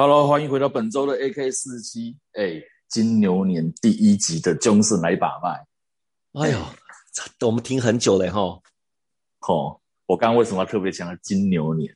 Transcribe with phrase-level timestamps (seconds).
[0.00, 2.16] Hello，欢迎回到本周的 AK 四十七。
[2.34, 5.66] 哎，金牛年第一集的 Johnson 来把脉。
[6.40, 6.58] 哎呦，
[7.40, 8.40] 我们听很久了哈。
[9.48, 11.92] 哦，我刚刚为什么要特别强调金牛年？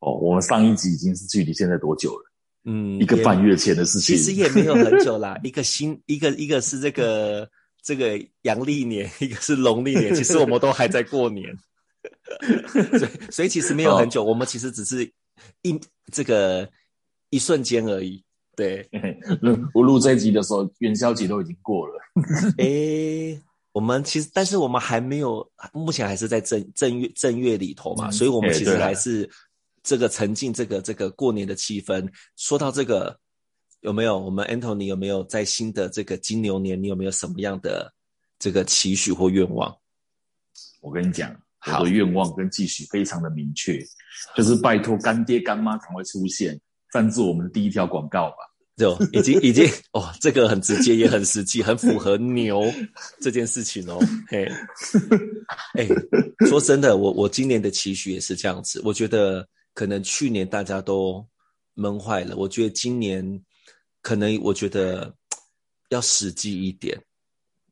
[0.00, 2.29] 哦，我们上一集已经是距离现在多久了？
[2.64, 4.16] 嗯，一个半月前的事情。
[4.16, 7.48] 其实也没有很久啦， 一个新一个一个是这个
[7.82, 10.14] 这个阳历年， 一个是农历年。
[10.14, 11.56] 其实我们都还在过年，
[12.98, 14.22] 所以所以其实没有很久。
[14.22, 15.04] 哦、我们其实只是
[15.62, 15.80] 一
[16.12, 16.68] 这个。
[17.32, 18.20] 一瞬间而已，
[18.56, 18.84] 对。
[19.72, 21.94] 我录这一集的时候，元宵节都已经过了。
[22.58, 29.30] 哎、欸，我们其实，但是我们还没有，目前还是在正正月正月里头嘛，嗯、所以我们其实还是
[29.82, 32.08] 这个沉浸这个这个过年的气氛。
[32.36, 33.18] 说到这个，
[33.80, 37.92] 有没有我们 Antony 有没有在新的这个金牛年，你有没有什么样的
[38.38, 39.76] 这个期许或愿望？
[40.80, 41.34] 我跟你讲，
[41.78, 43.78] 我的愿望跟期许非常的明确，
[44.36, 46.60] 就是拜托干爹干妈赶快出现。
[46.92, 48.36] 赞助我们的第一条广告吧，
[48.76, 52.64] 就已经已经哦，这个很直接也很实际，很符合牛
[53.20, 53.96] 这件事情哦。
[54.26, 54.44] 嘿，
[55.78, 55.86] 哎，
[56.48, 58.82] 说真的，我我今年的期许也是这样子。
[58.84, 61.26] 我觉得可能去年大家都
[61.74, 63.42] 闷坏了，我觉得今年
[64.02, 65.14] 可能我觉得
[65.88, 67.00] 要实际一点，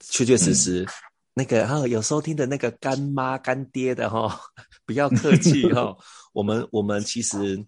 [0.01, 0.89] 确确实实、嗯、
[1.35, 4.41] 那个哈、哦、有收听的那个干妈干爹的哈、哦，
[4.85, 5.99] 不要 客气哈、哦，
[6.33, 7.65] 我们我们其实。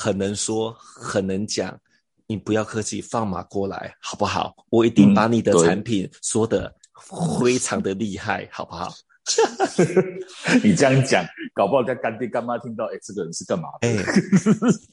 [0.00, 1.76] 很能说，很能讲，
[2.28, 4.54] 你不要客气，放马过来，好不好？
[4.70, 6.72] 我一定把你的产品说的
[7.40, 8.94] 非常的厉害，嗯、好不好？
[10.64, 13.88] 你这样讲，搞不好在干爹干妈听到，哎，这个人是干嘛的？
[13.88, 14.04] 哎，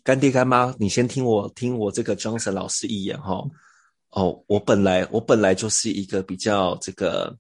[0.04, 3.44] 干爹干妈，你先听我听我这个 Johnson 老师一眼哈。
[4.12, 7.36] 哦，我本来我本来就是一个比较这个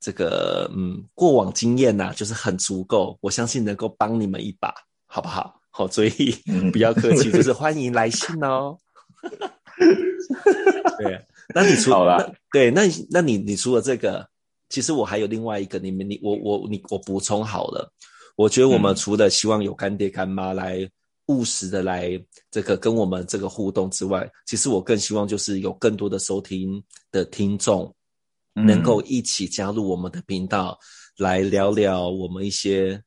[0.00, 4.72] 这个嗯过往经验呐、啊，就是很足够，我相信能够帮你们一把，
[5.06, 5.60] 好不好？
[5.70, 6.36] 好，所以
[6.70, 8.78] 不要客气， 就是欢迎来信哦。
[10.98, 11.18] 对，
[11.54, 14.28] 那你除了啦对，那那你你除了这个，
[14.72, 17.92] 其实我还有另外一个，你们你我我你我补充好了。
[18.36, 20.90] 我觉得我们除了希望有干爹干妈来
[21.26, 22.18] 务实的来
[22.50, 27.94] 这个跟我们这个互动之外，其实我更希望就是有更多的收听的听众
[28.54, 30.78] 能够一起加入我们的频道，
[31.18, 32.98] 来聊聊我们一些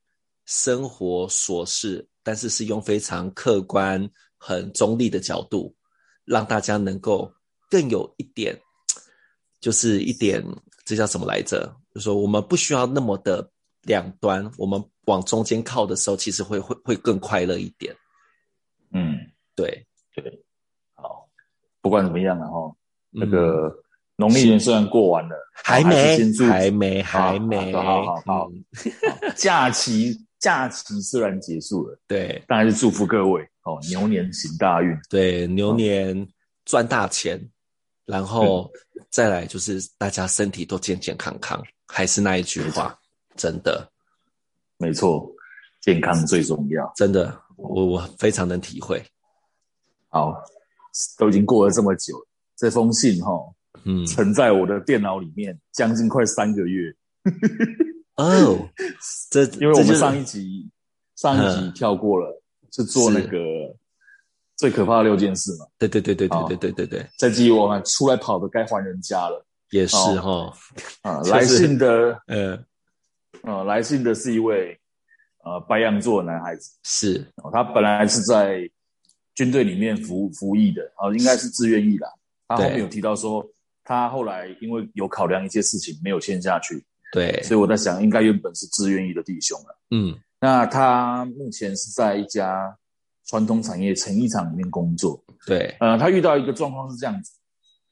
[0.44, 2.06] 生活琐事。
[2.22, 5.74] 但是是用非常客观、很中立的角度，
[6.24, 7.28] 让大家能够
[7.68, 8.56] 更有一点，
[9.60, 10.44] 就是一点，
[10.86, 11.66] 这叫什么来着？
[11.92, 13.46] 就是说我们不需要那么的
[13.82, 17.94] 两端，我们往中间靠的时候，其实会会会更快乐一点。
[18.92, 19.18] 嗯，
[19.54, 19.86] 对。
[20.14, 20.42] 对，
[20.94, 21.28] 好，
[21.82, 22.74] 不管怎么样了哈，
[23.10, 23.70] 那个
[24.16, 28.50] 农历年虽然过完了，还没，还没，还没，好好好，好，
[29.36, 30.18] 假期。
[30.38, 36.28] 假期虽然结束了，对，但还是祝福各位哦，牛年行大运，对，牛年
[36.66, 37.48] 赚大钱，哦、
[38.06, 38.70] 然后
[39.10, 42.98] 再来就是大家身体都健健康康，还是那一句话，
[43.36, 43.86] 真的，
[44.78, 45.30] 没错，
[45.82, 49.04] 健康最重要，真的，我我非常能体会。
[50.08, 50.34] 好，
[51.18, 52.14] 都已经过了这么久，
[52.56, 56.94] 这封信哈、哦，嗯，存在我的电脑里面将近快三个月。
[58.14, 58.60] 哦，oh,
[59.30, 60.70] 这因为我们上一集
[61.16, 63.36] 上一集跳过了，是做那个
[64.56, 65.66] 最可怕的六件事嘛？
[65.78, 67.06] 对对对对对对对对对。
[67.18, 70.52] 这集我们出来跑的该还人家了，也是哈。
[71.02, 72.58] 啊， 来信的，呃，
[73.42, 74.78] 呃，来信的是一位
[75.44, 78.68] 呃白羊座的男孩子，是，他本来是在
[79.34, 82.08] 军队里面服服役的，啊，应该是自愿役啦。
[82.48, 83.46] 他后面有提到说，
[83.84, 86.82] 他后来因为有考量一些事情，没有签下去。
[87.12, 89.78] 对，所以我在想，应该原本是自愿役的弟兄了。
[89.90, 92.76] 嗯，那他目前是在一家
[93.26, 95.22] 传统产业成衣厂里面工作。
[95.46, 97.32] 对，呃，他遇到一个状况是这样子，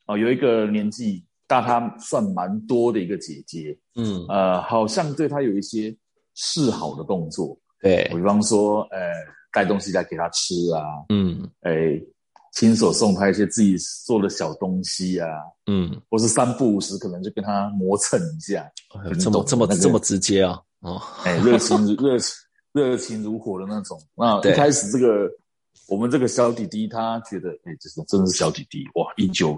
[0.07, 5.95] 哦、呃，有一个年纪大他算蛮多的一个姐姐，嗯，呃，好像对他有一些
[6.35, 7.57] 示好的动作。
[7.81, 8.99] 对，比方说，呃，
[9.53, 12.01] 带东西来给他吃啊，嗯，哎。
[12.57, 13.77] 亲手送他一些自己
[14.07, 15.27] 做的小东西啊，
[15.67, 18.65] 嗯，或是三不五时可能就跟他磨蹭一下，
[19.19, 22.33] 这么这么这么直接啊，哦，哎，热情热情
[22.75, 23.99] 热情如火的那种。
[24.15, 25.31] 那一开始这个
[25.89, 29.07] 我们这个小弟弟他觉得，哎，这是真的是小弟弟哇！
[29.17, 29.57] 一九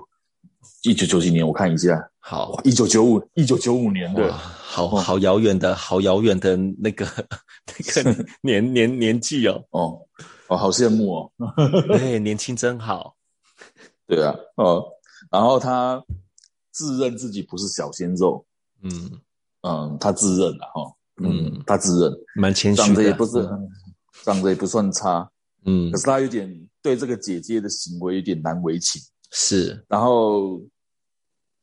[0.82, 7.04] 一九九几年，我看一下，好，一九九五一九九五年的，好好遥远的好遥远的那个
[7.66, 10.00] 那个 年年年纪哦，哦。
[10.48, 11.32] 哦，好羡慕哦！
[11.88, 13.16] 对，年轻真好。
[14.06, 14.84] 对啊，哦，
[15.28, 16.00] 然后他
[16.70, 18.46] 自认自己不是小鲜肉，
[18.80, 19.10] 嗯
[19.62, 22.12] 嗯，他自认了哈，嗯，他自认。
[22.34, 23.68] 蛮谦虚的，长得也不是，嗯、
[24.24, 25.30] 长得也不算差，
[25.64, 30.60] 嗯，可是他有点对这个姐姐的行为有点难为情，是，然后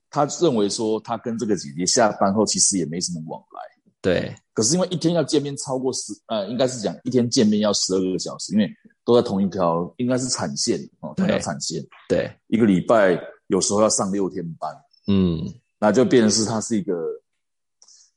[0.09, 3.61] 他认为说他跟这个姐姐下班后其实也没什么往来，
[4.01, 8.69] 对，可是因为一天要见面超过十，呃，应该是讲一天见面要十二个小时，因为。
[9.05, 11.85] 都在同一条，应该是产线哦，同一条产线。
[12.07, 14.73] 对，一个礼拜有时候要上六天班，
[15.07, 15.44] 嗯，
[15.77, 16.94] 那就变成是他是一个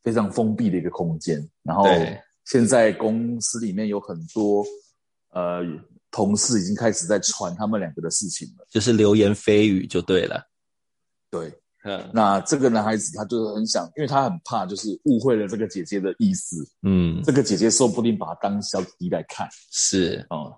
[0.06, 1.36] 非常封闭的一个空间。
[1.64, 1.84] 然后
[2.44, 4.64] 现在公司里面有很多
[5.32, 5.64] 呃
[6.12, 10.40] 同事已经开始在传他们两个的事情了，就是流言蜚语就对了。
[11.28, 20.56] 对，嗯，那这个男孩子他就是很想，因为他很怕就是误会了这个姐姐的意思，嗯，这个姐姐说不定把他当小弟弟来看，是哦。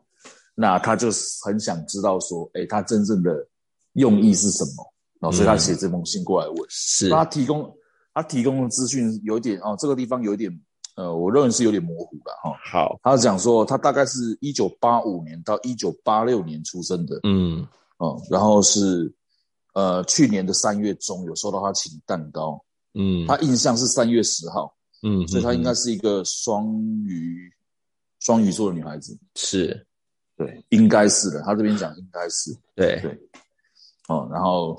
[0.54, 1.08] 那他就
[1.42, 3.32] 很想知道说，哎，他真正的
[3.94, 4.84] 用意是什么？
[5.20, 6.56] 然后所以他写这封信过来问。
[6.68, 7.72] 是，他提供
[8.18, 10.50] 他提供的资讯有点哦，这个地方有点
[10.96, 12.52] 呃，我认为是有点模糊了哈。
[12.68, 17.64] 好，他讲说他大概是一九八五年到一九八六年出生的，嗯。
[17.98, 19.12] 哦，然后是
[19.74, 22.60] 呃去年的三月中有收到他请蛋糕，
[22.94, 24.74] 嗯，他印象是三月十号，
[25.04, 26.66] 嗯，所以他应该是一个双
[27.04, 27.48] 鱼
[28.18, 29.86] 双鱼座的女孩子，是。
[30.36, 31.40] 对，应该是的。
[31.42, 32.52] 他这边讲应该是。
[32.74, 33.00] 对。
[33.00, 33.16] 对，
[34.08, 34.76] 哦，然后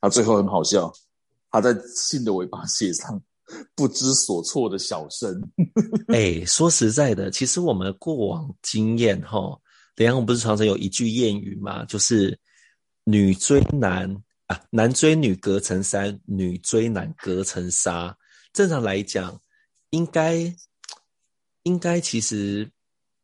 [0.00, 0.92] 他最后很好笑，
[1.50, 3.22] 他在信的尾巴写上
[3.74, 5.40] “不知所措的小生”。
[6.08, 9.58] 哎，说实在的，其实我们过往经验哈，
[9.94, 12.38] 等下我们不是常常有一句谚语嘛，就是
[13.04, 14.10] “女追男
[14.46, 18.16] 啊，男追女隔层山，女追男隔层纱”。
[18.52, 19.40] 正常来讲，
[19.90, 20.54] 应该
[21.62, 22.70] 应该其实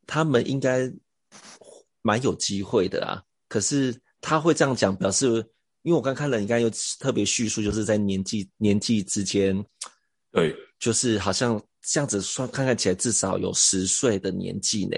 [0.06, 0.92] 他们应该。
[2.02, 5.44] 蛮有机会的啊，可是他会这样讲，表示
[5.86, 6.68] 因为我刚看了，你刚才又
[6.98, 9.64] 特别叙述，就是在年纪年纪之间，
[10.32, 14.96] 对，就是好像这样子算，看看起来至少有十岁的年纪呢。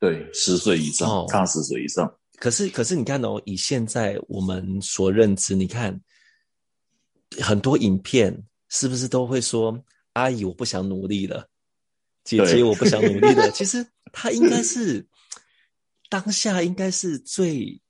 [0.00, 2.12] 对，十岁以上，哦、差十岁以上。
[2.38, 5.98] 可是，可是你看哦，以现在我们所认知，你看
[7.40, 8.36] 很多影片
[8.70, 9.80] 是不是都会说
[10.14, 11.48] “阿姨，我不想努力了
[12.24, 15.06] ”，“姐姐，我不想努力了 ”。其实他应该是。
[16.10, 17.80] 当下应该是最，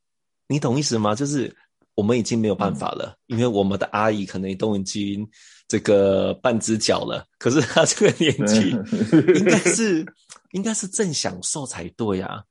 [0.47, 1.15] 你懂意思吗？
[1.15, 1.55] 就是
[1.95, 5.29] 我们已经没有办法了，嗯、因为我们的阿姨可能都已经
[5.69, 7.27] 这个半只脚了。
[7.39, 8.71] 可是她这个年纪，
[9.39, 10.07] 应该是
[10.53, 12.43] 应该是正享受才对啊。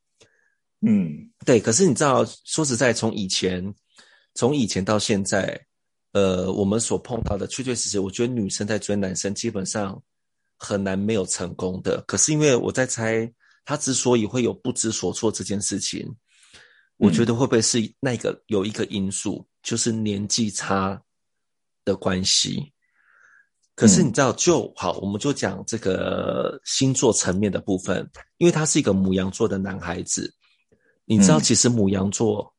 [0.81, 1.59] 嗯，对。
[1.59, 3.73] 可是你知道，说实在，从以前
[4.35, 5.59] 从以前到现在，
[6.11, 10.01] 呃，我们所碰到的确确实实，我觉得女生在追男生基本上
[10.57, 12.01] 很难没有成功的。
[12.07, 13.31] 可是因为我在猜。
[13.65, 16.13] 她之所以会有不知所措这件事情，
[16.97, 21.01] 我觉得会不会是那个有一个因素，就是年纪差
[21.83, 22.71] 的关系。
[23.75, 30.33] 可是你知道，就好，我们就讲这个星座层面的部分，因为他是一个母羊座的男孩子，
[31.05, 32.53] 你知道，其实母羊座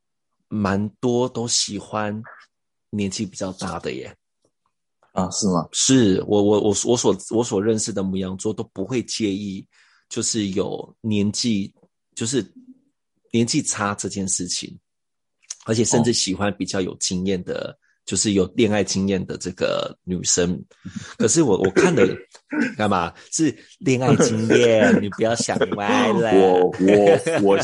[0.47, 2.21] 蛮多都喜欢
[2.89, 4.15] 年纪比较大的耶。
[5.13, 5.67] 啊，是吗？
[5.71, 9.67] 是我我我我所我所认识的母羊座都不会介意。
[10.07, 11.73] 就是有年纪，
[12.15, 12.45] 就是
[13.35, 14.73] 年纪差这件事情，
[15.65, 20.57] 而且甚至喜欢比较有经验的，哦、就是有恋爱经验的这个女生。
[21.17, 22.07] 可是我我看的
[22.79, 24.95] 干嘛是恋爱经验？
[25.03, 26.31] 你不要想歪了。
[26.31, 27.59] 我我我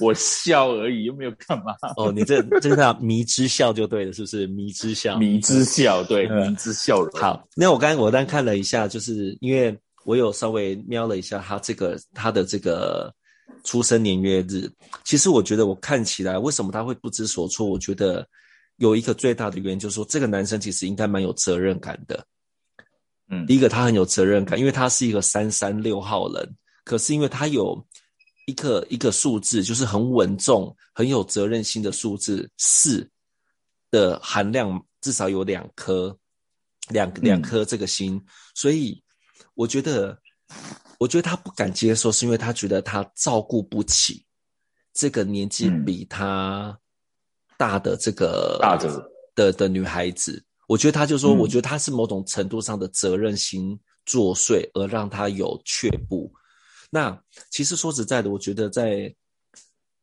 [0.00, 1.72] 我笑而已，又没有干嘛。
[1.96, 4.46] 哦，你这这个叫迷之笑就对了，是不是？
[4.48, 7.10] 迷之笑，迷之笑，对，嗯、迷之笑容。
[7.18, 9.74] 好，那我刚我刚看了一下，就是因为。
[10.06, 13.10] 我有稍微瞄了一下他这个他的这个
[13.64, 14.70] 出生年月日，
[15.04, 17.66] 其实我觉得我看起来为什么他会不知所措？
[17.66, 18.26] 我觉得
[18.76, 22.26] 有一个最大的原因就是说，这个男生其实应该蛮有责任感的。
[23.28, 27.82] 嗯，第一个他很有责任感，因为他是一个三三六号人，可是因为他有
[28.46, 33.08] 一个一个数字，就是很稳重、很有责任心的数字四
[33.90, 36.16] 的含量，至少有两颗，
[36.88, 38.24] 两两颗这个心，嗯，
[38.54, 39.02] 所以。
[39.56, 40.18] 我觉得，
[40.98, 44.24] 我觉得他不敢接受，是因为他觉得他照顾不起
[44.92, 46.78] 这个年纪比他
[47.56, 50.44] 大的这个大的的的女孩子。
[50.66, 56.32] 我觉得他就说，我觉得他是某种程度上的责任心作祟，而让他有却步。
[56.90, 57.20] 那
[57.50, 59.14] 其实说实在的，我觉得在，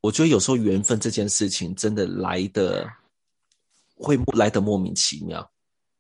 [0.01, 2.88] 我觉得有时候缘分这件事情真的来的
[3.95, 5.50] 会来得莫名其妙。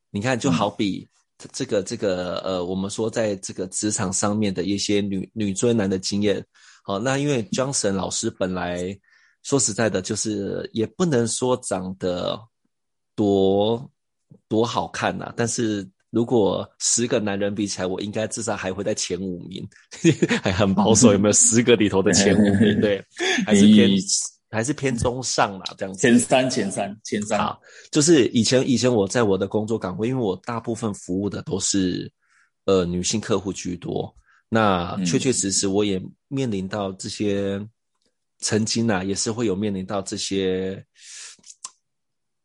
[0.09, 1.07] 你看，就好比。
[1.51, 6.43] 这个这个呃，我们说在这个职场上面的一些女女追男的经验，
[6.83, 8.97] 好，那因为 Johnson 老师本来
[9.43, 12.39] 说实在的，就是也不能说长得
[13.15, 13.89] 多
[14.47, 19.65] 多好看呐、但是如果十个男人比起来，我应该至少还会在前五名，
[20.43, 21.13] 还很保守。
[21.13, 22.79] 有没有十个里头的前五名？
[22.81, 23.03] 对，
[23.45, 23.89] 还是偏
[24.51, 25.99] 还是偏中上啦，这样子。
[25.99, 27.39] 前三，前三，前三。
[27.39, 32.11] 好，就是以前以前我在我的工作岗位，因为我大部分服务的都是
[32.65, 34.13] 呃女性客户居多。
[34.49, 37.69] 那确确实实，我也面临到这些，嗯、
[38.39, 40.85] 曾经啊，也是会有面临到这些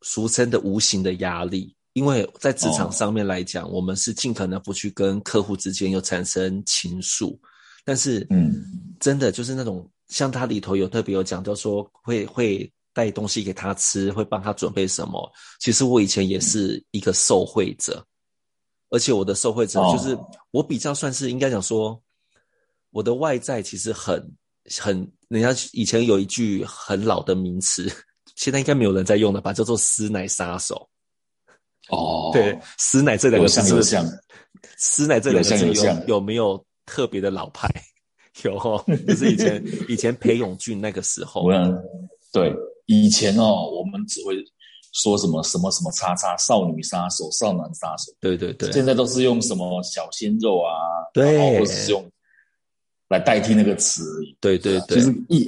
[0.02, 7.36] 俗称的无形的压力，因为在职场上面来讲，哦、我们是尽可能不去跟客户之间有产生情愫，
[7.84, 8.54] 但是，嗯，
[9.00, 18.04] 真的就是那种像他里头有特别有讲就说会会带东西给他吃，会帮他准备什么，其实我以前也是一个受惠者。
[18.88, 20.16] 而且我的受惠者就是
[20.52, 22.00] 我比较算是应该讲说，
[22.90, 24.32] 我的外在其实很
[24.80, 27.90] 很，人家以前有一句很老的名词，
[28.36, 30.88] 现在应该没有人在用了吧，叫做“师奶杀手”。
[31.90, 33.96] 哦，对，“师奶”这两个字是不是
[34.78, 37.68] ？“师奶”这两个字有有没有特别的老派？
[38.44, 41.48] 有，哦就是以前 以前裴勇俊那个时候。
[42.32, 42.52] 对，
[42.86, 44.36] 以前哦，我们只会。
[44.92, 50.72] 说什么什么什么叉叉少女杀手、少男杀手，对对对，现在都是用什么小鲜肉啊，
[51.12, 52.02] 对，或者是用
[53.08, 54.02] 来代替那个词。
[54.40, 55.46] 对对对，就是意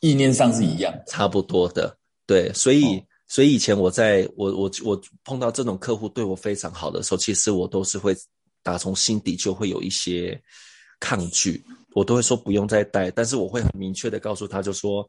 [0.00, 1.96] 意念上是一样，差不多的。
[2.24, 8.14] 对，所以、哦、所以以前我在我我我碰到这种客户对我非常好的时候，其实我都是会
[8.62, 10.40] 打从心底就会有一些
[11.00, 11.64] 抗拒，
[11.94, 15.08] 我都会说不用再带，但是我会很明确的告诉他，就说。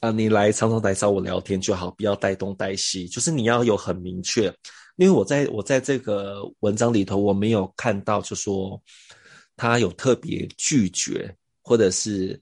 [0.00, 3.08] 啊，你来常常来找我聊天就好，不要带东带西。
[3.08, 4.52] 就是你要有很明确，
[4.96, 8.78] 因为我在我在这个文章里头，我没有看到就说
[9.56, 12.38] 他有特别拒绝，或者是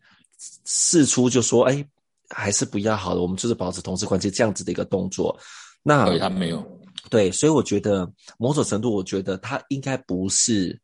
[0.64, 1.86] 试出就说，哎，
[2.30, 5.38] 还是不要好了，我们就是保持同事关系这样子的一个动作。
[5.84, 6.66] 那对他没有
[7.10, 10.76] 对，所以我觉得某种程度，我觉得他应该不是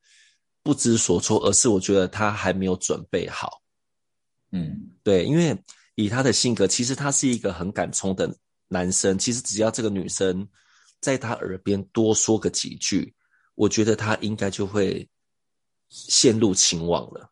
[0.68, 3.62] 不知所措，而是我觉得他还没有准备好。
[4.52, 5.56] 嗯，对，因为。
[6.00, 8.32] 以他的性格，其实他是一个很敢冲的
[8.68, 9.18] 男生。
[9.18, 10.48] 其实只要这个女生
[11.00, 13.12] 在他耳边多说个几句，
[13.56, 15.08] 我觉得他应该就会
[15.88, 17.28] 陷入情网了。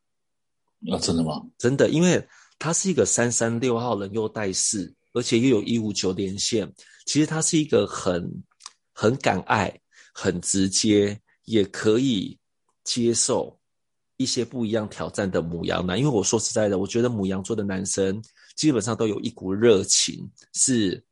[0.90, 1.40] 啊，真的吗？
[1.56, 2.20] 真的，因为
[2.58, 6.68] 他是一个三三六号人，又带四，而且又有一五九连线。
[7.04, 8.28] 其实他是一个很
[8.92, 9.80] 很敢爱、
[10.12, 12.36] 很直接，也可以
[12.86, 13.54] 接受
[14.16, 15.98] 一些不一样挑战的母羊男。
[15.98, 18.22] 因为我说实在的，我觉得母羊座的男生。
[18.54, 21.04] 基本上都有一股热情，是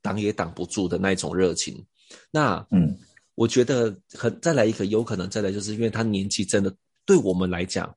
[0.00, 1.84] 挡也挡不住的那一种热情。
[2.30, 2.96] 那嗯，
[3.34, 7.94] 我觉得很再来一个，有可能再来，就是因为他年纪真的对我们来讲，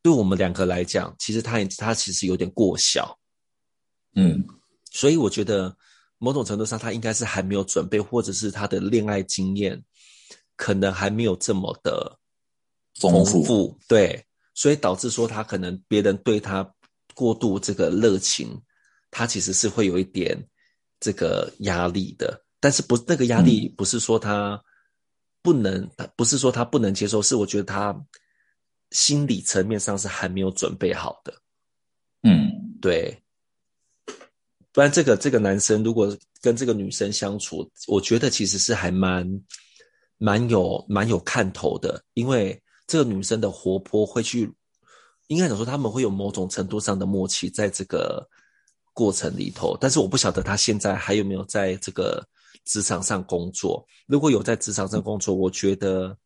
[0.00, 3.14] 对我们两个来讲，其实他也他其实有点过小。
[4.14, 4.42] 嗯，
[4.90, 5.76] 所以我觉得
[6.16, 9.84] 某种程度上他应该是还没有准备，或者是他的恋爱经验
[10.56, 12.18] 可能还没有这么的
[12.98, 13.78] 丰富。
[13.86, 16.68] 对，所以导致说他可能别人对他。
[17.12, 18.48] 过度这个热情，
[19.10, 20.42] 他其实是会有一点
[21.00, 22.42] 这个压力的。
[22.60, 24.58] 但是不，那个压力不是说他
[25.42, 27.94] 不能，嗯、不是说他不能接受，是我觉得他
[28.92, 31.34] 心理层面上是还没有准备好的。
[32.22, 33.22] 嗯，对。
[34.72, 39.28] 不然，这个这个男生如果跟这个女生相处，我觉得其实是还蛮
[40.16, 44.52] 蛮有蛮有看头的，因为这个女生的活泼会去。
[45.28, 48.28] 应该讲说他们会有某种程度上的默契在这个
[48.92, 52.26] 过程里头，但是我不晓得她现在还有没有在这个
[52.64, 53.86] 职场上工作。
[54.08, 56.18] 如果有在职场上工作，我觉得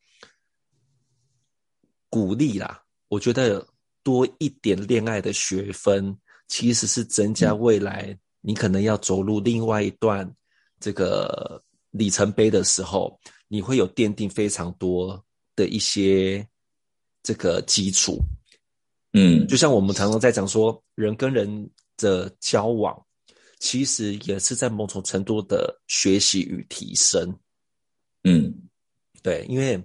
[2.09, 3.63] 鼓励啦，我觉得
[4.03, 6.17] 多一点恋爱的学分，
[6.49, 10.35] 其实是增加未来你可能要走入另外一段
[10.81, 15.23] 这个里程碑的时候，你会有奠定非常多
[15.55, 16.49] 的一些
[17.25, 18.21] 这个基础。
[19.15, 23.01] 嗯，就像我们常常在讲说，人跟人的交往，
[23.61, 27.37] 其实也是在某种程度的学习与提升。
[28.25, 28.53] 嗯，
[29.23, 29.81] 对，因为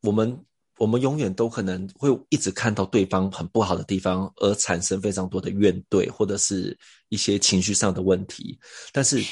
[0.00, 0.38] 我们
[0.78, 6.76] 我们永远都可能会一直看到对方很不好的地方，而产生非常多的怨怼，或者是
[7.10, 8.58] 一些情绪上的问题。
[8.92, 9.22] 但是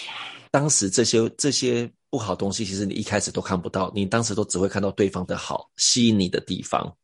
[0.51, 6.95] 当时这些这些不好东西，其实你一开始都看不到，你当时都只会看到对方的好，吸引你的地方。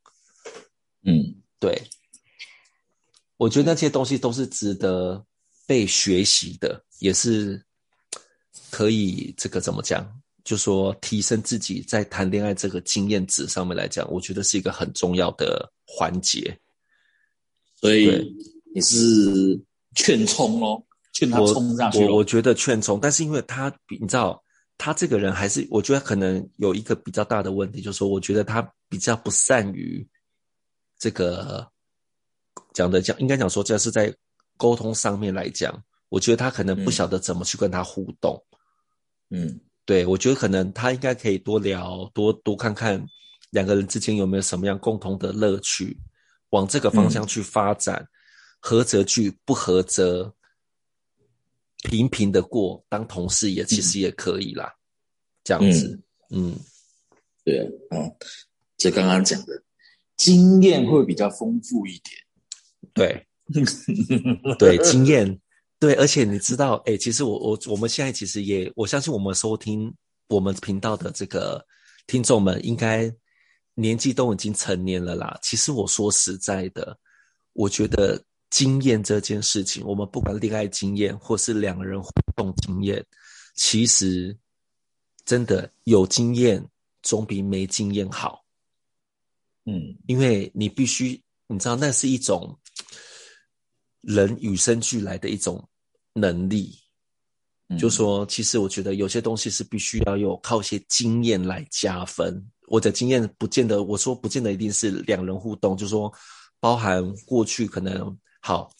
[1.05, 1.81] 嗯，对。
[3.37, 5.25] 我觉得那些东西都是值得
[5.67, 7.64] 被学习的，也是
[8.71, 10.05] 可以这个怎么讲？
[10.45, 16.59] 就说提升自己在谈恋爱这个经验值上面来讲，我觉得是一个很重要的环节。
[17.76, 18.35] 所以
[18.75, 18.99] 你是
[19.95, 22.05] 劝冲哦，劝他冲上去。
[22.07, 24.43] 我我觉得劝冲，但是因为他你知道，
[24.78, 30.05] 他这个人还是，我觉得可能有一个比较大的问题，就是说，我觉得他比较不善于
[30.99, 31.71] 这个
[32.75, 34.14] 讲的讲，应该讲说，这是在
[34.57, 38.43] 沟通上面来讲，我觉得他可能不晓得怎么去跟他互动。
[39.31, 43.02] 嗯，对，我觉得可能他应该可以多聊，多多看看
[43.50, 45.97] 两个人之间有没有什么样共同的乐趣，
[46.50, 48.09] 往这个方向去发展，嗯、
[48.61, 50.35] 合则聚，不合则。
[51.85, 54.83] 平平的过，当同事也其实也可以啦，嗯、
[55.45, 56.00] 这样子，
[56.31, 56.61] 嗯，嗯。
[57.45, 58.17] 对啊，嗯，
[58.76, 59.62] 就刚刚讲的，
[60.18, 62.14] 经验会比较丰富一点，
[62.92, 63.26] 对，
[64.58, 65.40] 对，经验，
[65.80, 69.90] 对，而且你知道，哎、欸，其实我我我们现在其实也，我相信我们收听
[70.28, 71.64] 我们频道的这个
[72.06, 73.10] 听众们，应该
[73.72, 75.38] 年纪都已经成年了啦。
[75.40, 76.98] 其实我说实在的，
[77.54, 78.22] 我觉得。
[78.50, 83.04] 经验这件事情，我们不管恋爱经验或是两个人互动经验，
[83.54, 84.34] 其实
[85.26, 86.66] 真的有经验
[87.02, 88.42] 总比没经验好。
[89.68, 92.58] 嗯，因为你必须，你知道，那是一种
[94.00, 95.68] 人与生俱来的一种
[96.14, 96.75] 能力。
[97.68, 102.42] 嗯，就说，其实我觉得有些东西是必须要有靠一些经验来加分。
[102.68, 106.10] 我的经验不见得，我说不见得一定是两人互动，就说
[106.60, 108.18] 包含过去可能。
[108.40, 108.70] 好，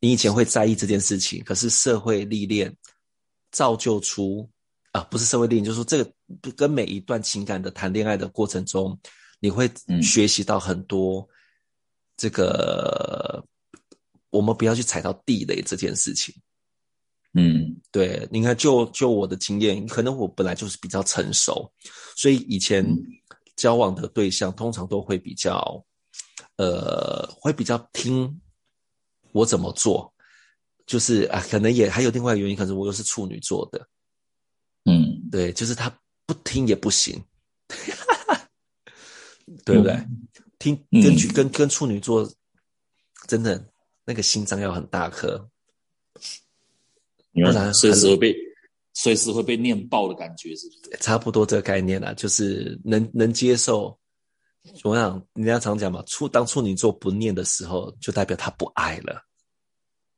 [0.00, 2.74] 你以前会在意这件事情，可是社会历练
[3.52, 4.46] 造就出
[4.92, 6.12] 啊，不是社会历练，就是说这个
[6.54, 8.98] 跟每一段情感的谈恋爱的过程中，
[9.40, 9.70] 你会
[10.02, 11.26] 学习到很多
[12.16, 13.78] 这个，嗯、
[14.30, 16.34] 我们不要去踩到地雷这件事情。
[17.34, 21.70] 嗯，对，你看，就就我的经验，可能我本来就是比较成熟，
[22.16, 22.82] 所以以前
[23.56, 25.84] 交往的对象通常都会比较，
[26.56, 28.40] 呃，会比较听。
[29.32, 30.10] 我怎么做？
[30.86, 33.86] 就是啊，可能也还有另外一个原因，可能我又是处女座的，
[34.84, 37.22] 嗯，对，就是他不听也不行，
[39.64, 39.92] 对不对？
[39.92, 40.28] 嗯、
[40.58, 42.28] 听根据跟跟处女座，
[43.28, 43.64] 真的
[44.04, 45.38] 那个心脏要很大颗，
[47.32, 48.34] 不然随时会被
[48.94, 50.98] 随时会被念爆的感觉，是不是？
[51.00, 53.98] 差不多这个概念啦，就是能能接受。
[54.82, 59.22] 我想人家常讲嘛，处当处女座不念的时候，就代表他不爱了。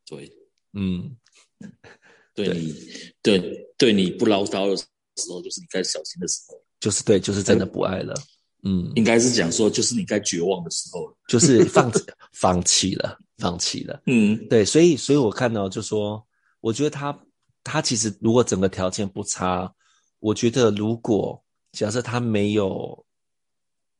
[0.06, 0.32] 对，
[0.72, 1.14] 嗯，
[2.34, 2.72] 对你，
[3.20, 4.86] 对对，对你不唠叨的时
[5.30, 8.14] 候，就是你该小心的时候，就是对，就是真的不爱了。
[8.62, 11.90] 嗯，应该是讲说，就是你该绝望的时候，就是放
[12.32, 14.02] 放弃了， 放弃了。
[14.06, 16.24] 嗯，对，所以，所以我看到就说，
[16.60, 17.18] 我觉得他
[17.62, 19.72] 他其实如果整个条件不差，
[20.20, 21.42] 我觉得如果
[21.72, 23.04] 假设他没有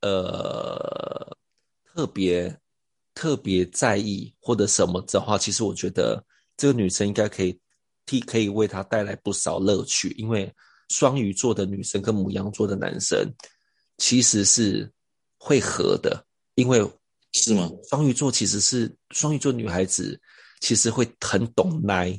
[0.03, 1.37] 呃
[1.95, 2.59] 特别。
[3.15, 6.25] 特别在意或者什么的话，其实我觉得
[6.57, 7.59] 这个女生应该可以
[8.07, 10.49] 替可以为他带来不少乐趣，因为
[10.89, 13.29] 双鱼座的女生跟母羊座的男生
[13.99, 14.91] 其实是
[15.37, 16.79] 会合的，因为
[17.33, 17.71] 是吗？
[17.91, 20.19] 双鱼座其实是双鱼座女孩子
[20.61, 22.19] 其实会很懂奶，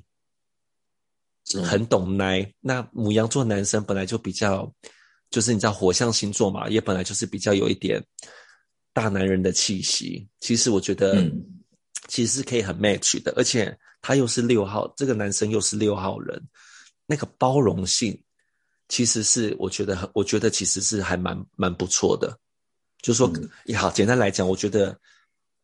[1.66, 2.54] 很懂奶。
[2.60, 4.72] 那母羊座男生本来就比较，
[5.32, 8.06] 就是你知道火象星座嘛，也本来就是比较有一点。
[8.92, 11.32] 大男人的气息，其实我觉得，
[12.08, 16.42] 其实是可以很 match 的，嗯、而且他又是六号，这个男生又是六号人，
[17.06, 18.20] 那个包容性，
[18.90, 22.38] 其实是我觉得很，我觉得其实是还蛮蛮不错的。
[23.02, 23.32] 就是说
[23.64, 25.00] 也好，简单来讲，我觉得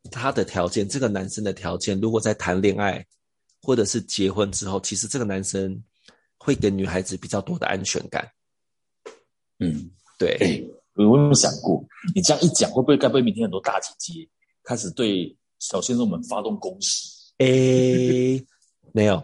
[0.10, 3.06] 他的条件，这个男生的条件，如果在谈恋爱
[3.62, 5.84] 或者是结婚之后，其实这个男生
[6.38, 8.26] 会给女孩子比较多的安全感。
[9.60, 10.38] 嗯，对。
[10.40, 11.86] 欸我有没有想过，
[12.16, 14.26] 你这样一讲，会不会该不会明天很多大姐姐
[14.64, 17.10] 开始对小鲜肉们发动攻势？
[17.40, 18.42] 诶，
[18.94, 19.22] 没有，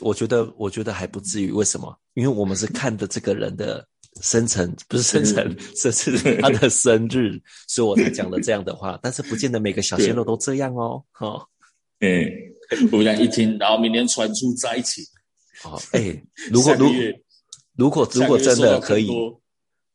[0.00, 1.50] 我觉得，我觉得还不至于。
[1.50, 1.96] 为什么？
[2.14, 3.86] 因为我们是看的这个人的
[4.20, 8.98] 生辰，不是生辰，这是他的生日，所以我才讲了这样的话。
[9.02, 11.02] 但是不见得每个小鲜肉都这样哦。
[11.12, 11.46] 哈，
[12.00, 12.30] 嗯，
[12.92, 15.02] 我这样一听，然后明天传出在一起。
[15.64, 16.90] 哦，诶，如果如
[17.76, 19.10] 如果如果真的可以，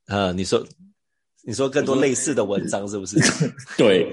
[0.08, 0.66] 啊，你说。
[1.44, 3.16] 你说更多类似的文章是不是？
[3.76, 4.06] 对，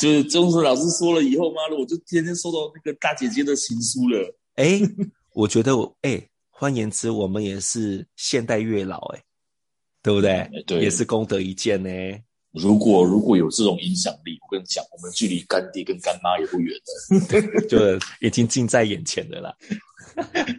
[0.00, 4.18] 就是中史老师说了以后，妈的，我就天天收到那个大姐姐的情书了。
[4.58, 4.80] 哎，
[5.34, 9.22] 我觉得我哎，换言之，我们也是现代月老哎，
[10.02, 10.50] 对不对？
[10.66, 11.88] 对，也是功德一件呢。
[12.50, 17.78] 如果如果有这种影响力，我跟你讲，我们距离干爹跟干妈也不远了， 就
[18.20, 19.54] 已经近在眼前的啦。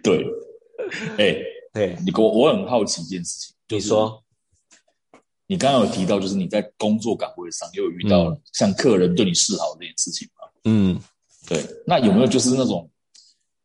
[0.01, 0.25] 对，
[1.19, 1.35] 哎，
[1.73, 4.23] 对你给我，我很好奇一件事情，你说。
[5.51, 10.47] 你刚刚有提到，就是你在工作岗位上又有遇到像客人对你示好这件事情吗？
[10.65, 11.01] 嗯，
[11.47, 11.65] 对。
[11.87, 12.87] 那有没有就是那种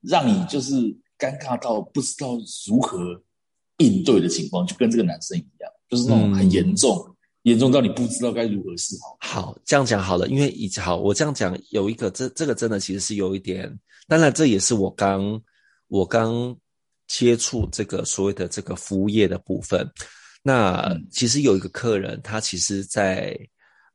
[0.07, 0.75] 让你就是
[1.19, 2.37] 尴尬到不知道
[2.69, 3.23] 如何
[3.79, 9.17] 应对的情况，就跟这个男生一样，就是那种很严重，嗯、严重到你不知道该如何是好。
[9.21, 13.73] 好，这样讲好了，因为以好，我这样讲有一个，这这个真的其实是有一点，
[14.07, 15.41] 当然这也是我刚
[15.89, 16.57] 我刚
[17.09, 19.89] 接触这个所谓的这个服务业的部分。
[20.43, 23.35] 那其实有一个客人，他其实在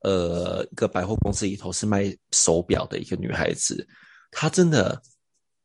[0.02, 3.88] 呃一个百货公司里头是卖手表的一个女孩子，
[4.32, 5.02] 她真的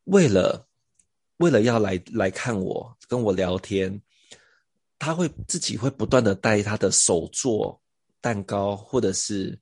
[0.05, 0.67] 为了
[1.37, 4.01] 为了要来来看我跟我聊天，
[4.97, 7.79] 他会自己会不断的带他的手做
[8.21, 9.59] 蛋糕或者是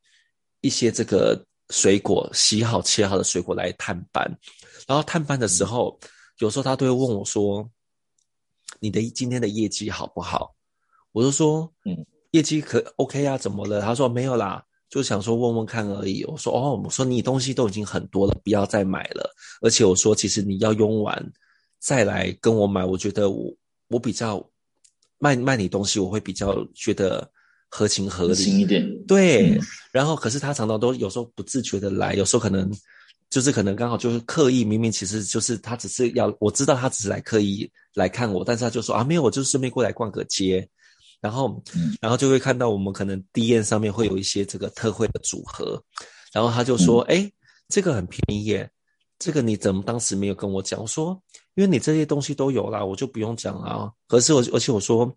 [0.61, 4.23] 一些这个水果洗好切好的水果来探班，
[4.87, 5.99] 然后探班的时候，
[6.37, 7.69] 有时候他都会问我说
[8.79, 10.55] ：“你的今天的业绩好不好？”
[11.11, 13.37] 我就说，嗯，业绩可 OK 啊？
[13.37, 13.81] 怎么了？
[13.81, 16.23] 他说没有啦，就想说问问看而已。
[16.25, 19.27] 我说哦，我说你东西都已经很多了，不要再买了。
[19.59, 21.33] 而且我说，其实你要用完
[21.79, 23.51] 再来跟我买，我觉得我
[23.87, 24.47] 我比较
[25.17, 27.27] 卖卖你东西，我会比较觉得
[27.69, 28.87] 合情合理一点。
[29.07, 29.59] 对，嗯、
[29.91, 32.71] 然后可是他常常都有时候不自觉的来，有时候可能
[33.31, 40.69] 就是可能刚好就是刻意，明明其实就是他只是要我知道他只是来刻意来看我，但是他就说啊没有，我就顺便过来逛个街。
[41.23, 41.63] 然后，
[42.01, 45.81] 然后就会看到我们可能 D N 上面会有一些这个特惠的组合，
[46.33, 47.31] 然后他就说：“哎，
[47.69, 48.69] 这个很便宜耶，
[49.19, 51.17] 这个你怎么当时没有跟我讲？”我说
[51.55, 53.89] ：“因为你这些东西都有啦，我就不用讲了。
[54.05, 55.09] 可是我，而且我说，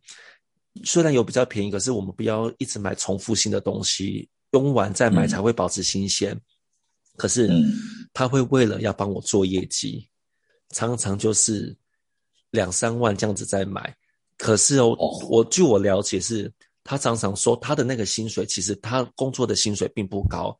[0.85, 6.41] 虽然有比较便宜，可是我们不要一直买重复性的东西，用完再买才会保持新鲜。
[7.17, 7.51] 可是
[8.13, 10.09] 他会为了要帮我做业绩，
[10.71, 11.77] 常常就是
[12.53, 13.93] 两三万这样子在买。”
[14.39, 14.95] 可是哦，
[15.31, 16.53] 我据我了解是，
[16.85, 20.57] 他常常说他的那个薪水，其实他工作的薪水并不高。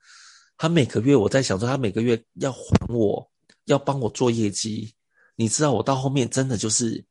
[0.57, 3.31] 他每个月，我在想说，他每个月要还我，
[3.67, 4.91] 要帮我做业绩。
[5.35, 7.05] 你知道，我到后面真的就是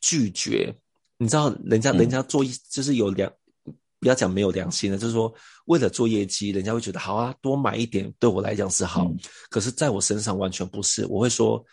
[0.00, 0.74] 拒绝。
[1.18, 3.32] 你知道，人家人家做就是有良，
[4.00, 5.32] 不要讲没有良心的，就是说
[5.66, 9.08] 为了做业绩，人家会觉得好啊，多买一点对我来讲是好。
[9.48, 11.64] 可是在我身上完全不是，我会说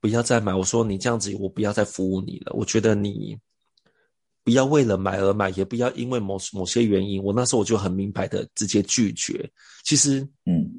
[0.00, 0.52] 不要再买。
[0.52, 2.52] 我说你这样子，我不要再服务你了。
[2.54, 3.38] 我觉得你。
[4.44, 9.50] 不要为了买而买，也不要因为某某些原因，我那时候我就很明白的直接拒绝。
[9.82, 10.70] 其实，嗯，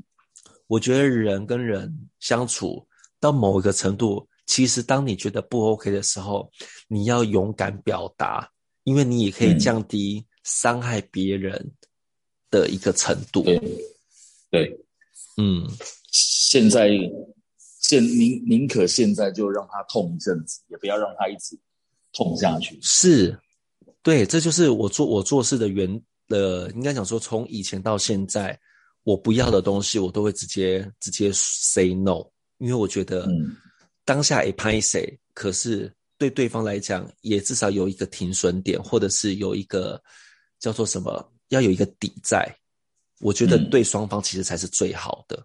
[0.68, 2.88] 我觉得人跟人相处
[3.20, 6.48] 到某一个程度，其实当你觉得不 OK 的时候，
[6.88, 8.48] 你要勇敢表达，
[8.84, 11.72] 因为你也可以降低伤害别人
[12.52, 13.42] 的一个程度。
[13.42, 13.60] 对，
[14.52, 14.80] 对，
[15.38, 15.68] 嗯，
[16.12, 16.92] 现在
[17.82, 21.58] 现宁宁可现在就让他痛一阵子，也不要让他一直
[22.14, 22.78] 痛下去。
[22.80, 23.36] 是。
[24.06, 25.90] 对，这就是我做我做事的原
[26.28, 28.56] 呃，应该讲说，从以前到现在，
[29.02, 32.24] 我不要的东西，我都会直接直接 say no，
[32.60, 33.28] 因为我觉得
[34.04, 40.00] 当下也拍谁，可是对对方来讲，也至少有一个停损点，或者是有一个
[40.60, 42.48] 叫做什么，要有一个底在，
[43.22, 45.44] 我觉得对双方其实才是最好的。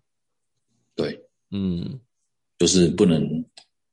[0.95, 1.19] 对，
[1.51, 1.99] 嗯，
[2.59, 3.27] 就是不能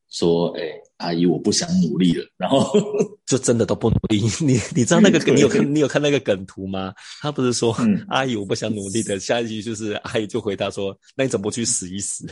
[0.09, 0.61] 说，哎。
[0.97, 2.71] 阿姨，我不想努力了，然后
[3.25, 4.21] 就真的都不努力。
[4.41, 6.93] 你你知道那个梗， 你有看你有看那个梗图吗？
[7.21, 12.25] 他不是说、嗯、阿姨我不想努力的，下一句就是阿姨就回答说：“那你怎么不去死一死？”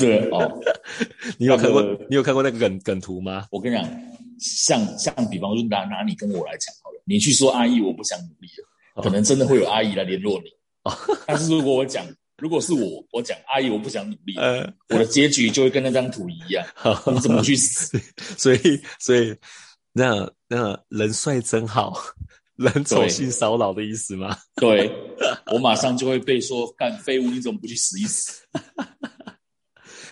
[0.00, 0.60] 对哦，
[1.38, 3.46] 你有看过、那个、你有看过那个梗梗图吗？
[3.50, 3.84] 我跟你讲，
[4.38, 8.48] 像像比方说拿拿你跟我来讲好了，你去说阿姨我不想努力
[8.96, 10.48] 了，可能真的会有阿姨来联络你。
[10.84, 12.04] 哦、但是如果我讲。
[12.40, 16.66] 如果是我，我讲阿姨，我不想努力，呃，我的结局就会跟那张图一样。
[16.74, 18.00] 好，你怎么去死？
[18.38, 19.36] 所以，所以，
[19.92, 21.94] 那那人帅真好，
[22.56, 24.36] 人丑性骚扰的意思吗？
[24.56, 24.90] 对，
[25.52, 28.42] 我马上就会被说干废物，你怎么不去死一死？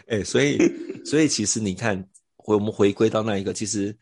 [0.06, 0.58] 哎、欸，所以，
[1.04, 2.02] 所以其实你看，
[2.36, 3.96] 回我们回归到那一个，其实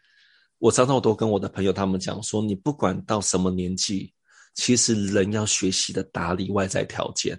[0.59, 4.13] 我常常我都跟我的朋友他们讲说，你不管到什么年纪，
[4.55, 7.39] 其实人要学习的打理外在条件。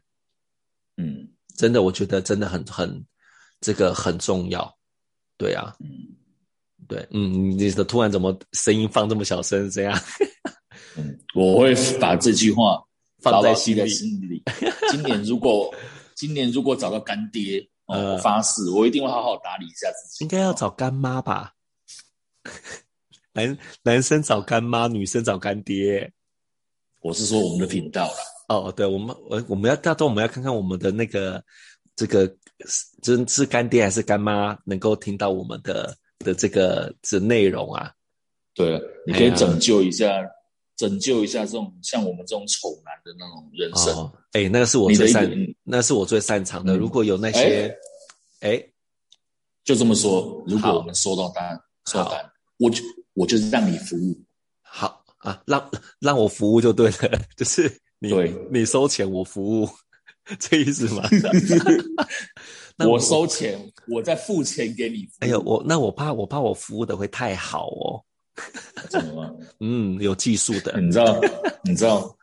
[0.97, 3.05] 嗯，真的，我觉得真的很很，
[3.61, 4.77] 这个很重要，
[5.37, 5.89] 对啊，嗯，
[6.87, 9.69] 对，嗯，你的突然怎么声音放这么小声？
[9.69, 9.99] 这样？
[10.97, 12.83] 嗯， 我会把这句话
[13.19, 13.87] 放在心里。
[13.89, 14.43] 心里。
[14.89, 15.73] 今年如果
[16.15, 20.23] 今年如果找到干爹，呃，我发誓，我一定会好好打理一下自己。
[20.23, 21.53] 应该要找干妈吧？
[23.33, 26.11] 男男生找干妈，女生找干爹。
[27.01, 28.17] 我是说我们的频道啦。
[28.47, 31.43] 哦，对，我们我我们要到时候我们要看看我们的那个
[31.95, 32.33] 这个
[33.01, 37.91] 真是干爹还是干妈能够听到我们的的这个这内容啊？
[38.55, 40.29] 对，你可以拯救一下，哎、
[40.75, 43.93] 拯救一下这种像我们这种丑男的那种人生。
[44.31, 45.29] 哎、哦，那个是我最擅，
[45.63, 46.73] 那是我最擅长的。
[46.73, 47.77] 嗯、如果有那些，
[48.39, 48.59] 哎，
[49.63, 52.81] 就这么说，如果我们收到单，收到单，我就
[53.13, 54.17] 我就是让你服务。
[54.61, 59.69] 好啊，让让我服务就对了， 就是你对你收钱我服务，
[60.39, 61.03] 这意思吗？
[62.79, 65.07] 我，我收钱，我再付钱给你。
[65.19, 68.03] 哎呦，我那我怕我怕我服务的会太好哦。
[68.89, 69.35] 怎么了？
[69.61, 71.19] 嗯，有技术的，你知道？
[71.63, 72.13] 你知道？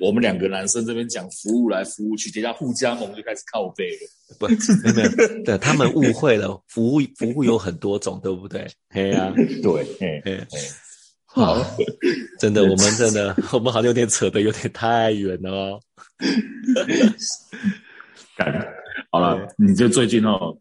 [0.00, 4.36] 我们两个男生这边讲服务来服务去，等下互加盟就开始靠背了。
[4.38, 8.70] 不，没有，对，他们误会了，服务服务有很多种，对不对？
[8.90, 10.46] 嘿呀，对，嘿，嘿，
[11.34, 11.56] 好，
[12.38, 15.50] 真的，我们真的， 我们好像有点扯得有点太远了。
[15.74, 15.80] 哦。
[19.10, 20.56] 好了，你就最近哦，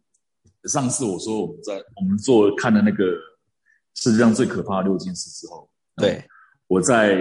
[0.66, 3.06] 上次我说我们在我们做看的那个
[3.96, 6.24] 世界上最可怕的六件事之后，对，
[6.68, 7.18] 我在。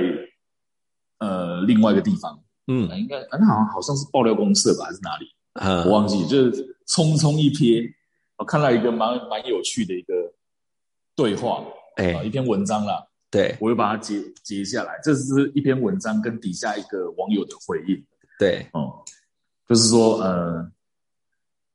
[1.19, 2.37] 呃，另外一个地方，
[2.67, 5.27] 嗯，应该，那好像好像是爆料公社吧，还是哪里？
[5.55, 6.51] 嗯，我忘记，就是
[6.89, 7.89] 匆匆一瞥，
[8.39, 10.13] 我看到一个蛮蛮有趣的一个
[11.15, 11.63] 对话，
[11.95, 18.07] 哎、欸，一篇文章啦，对，我又把它截截下来，这是一篇文章跟底下一个网友的回应，
[18.39, 19.11] 对，哦、嗯，
[19.69, 20.71] 就是说，呃，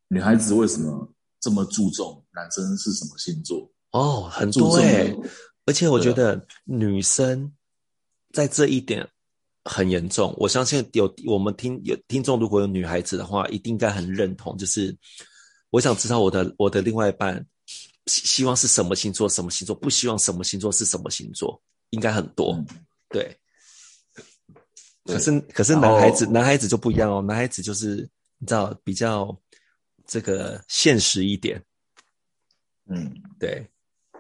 [0.08, 3.70] 女孩子为什么这么注重男生是什么星座？
[3.92, 5.18] 哦，很多哎、欸，
[5.66, 7.52] 而且我觉得女生
[8.32, 9.06] 在这一点。
[9.70, 14.58] 很严重，我相信有我们听有听众，如果有女孩子的话，一定该很认同。
[14.58, 14.98] 就是
[15.72, 17.46] 我想知道我的我的另外一半
[18.08, 22.54] 希希望是什么星座，什么星座不希望什么星座是什么星座，应该很多。
[22.54, 22.66] 嗯、
[23.10, 23.38] 对，
[25.06, 29.38] 可是可是男孩子男孩子就不一样哦，男孩子就是你知道比较
[30.06, 31.64] 这个现实一点。
[32.88, 33.68] 嗯，对。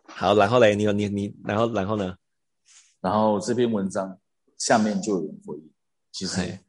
[0.05, 2.15] 好，然后嘞，你有你你，然后然后呢？
[3.01, 4.19] 然后这篇文章。
[4.57, 5.71] 下面就有人回应，
[6.11, 6.59] 其实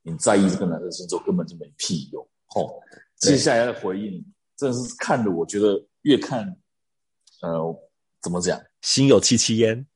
[0.00, 2.26] 你在意这个男生星座根本就没屁用。
[2.46, 2.80] 吼，
[3.16, 4.24] 接下来的回应
[4.56, 6.56] 真的是看的我觉得越看，
[7.44, 7.76] 呃，
[8.22, 9.86] 怎么讲，心有戚戚焉。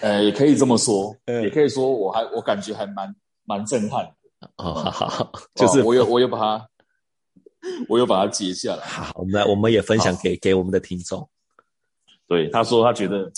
[0.00, 4.50] 呃，也可以这么说，也可以说我还我感觉还蛮蛮震撼的。
[4.56, 6.68] 哦，好好好， 就是我有我有把它，
[7.88, 8.84] 我有把它截下来。
[8.84, 11.28] 好，我们来我们也分享给给我们的听众。
[12.26, 13.32] 对，他说他觉得。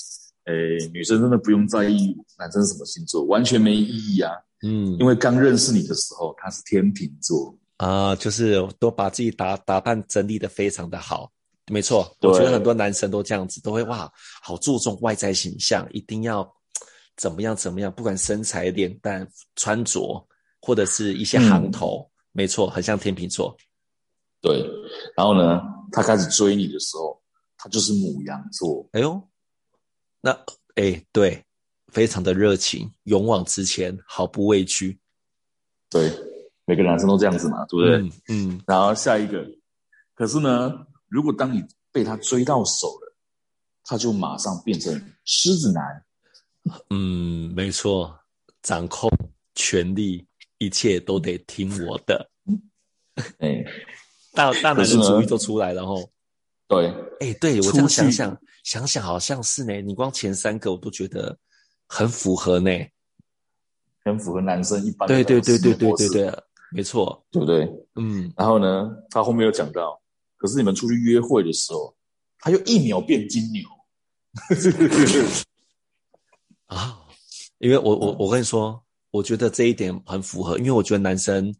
[0.49, 0.55] 呃，
[0.93, 4.31] 女生真的不用在意男生什么星座，完全没意义啊。
[4.63, 11.33] 嗯，因为刚认识你的时候，他是天秤座啊，就是都把自己打打扮整理的非常的好。
[11.69, 16.49] 没错，我觉得很多男生都这样子，都会哇，好注重外在形象，一定要
[17.17, 19.27] 怎么样怎么样，不管身材、脸蛋、
[19.57, 20.25] 穿着，
[20.61, 23.57] 或者是一些行头，嗯、没错，很像天秤座。
[24.41, 24.65] 对，
[25.17, 27.21] 然后呢，他开始追你的时候，
[27.57, 28.89] 他就是母羊座。
[28.93, 29.21] 哎呦。
[30.21, 30.33] 那
[30.75, 31.45] 哎，对，
[31.93, 34.99] 非常的热情，勇往直前，毫不畏惧。
[35.89, 36.11] 对，
[36.65, 37.97] 每个男生都这样子嘛，对不对？
[38.29, 38.49] 嗯。
[38.51, 39.45] 嗯，然后下一个，
[40.15, 40.73] 可是呢，
[41.09, 43.15] 如果当你被他追到手了，
[43.85, 44.93] 他就马上变成
[45.25, 46.05] 狮子男。
[46.91, 48.19] 嗯，没错，
[48.63, 49.11] 掌控
[49.55, 50.27] 权力，
[50.59, 52.31] 一切都得听我的。
[53.39, 53.65] 哎，
[54.33, 56.09] 大大男人主义都出来了，然后。
[56.69, 56.89] 对，
[57.21, 59.81] 哎，对，我这样想想想想，好像是呢。
[59.83, 61.39] 你光前三个我都觉得
[61.87, 62.69] 很符合呢，
[64.05, 65.07] 很符合男生一般。
[65.07, 66.43] 对对对对对对对，
[66.73, 67.65] 没错，对不对？
[67.95, 68.33] 嗯。
[68.37, 69.97] 然后呢，他后面又讲到，
[70.37, 71.95] 可是你们出去约会的时候，
[72.39, 73.63] 他又一秒变金牛。
[76.67, 77.01] 啊，
[77.59, 81.55] 因为我我我跟你说，我觉得这一点很符合，因为我觉得男生